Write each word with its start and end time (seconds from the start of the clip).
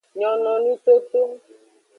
Nyononwi 0.17 0.73
toto. 0.85 1.21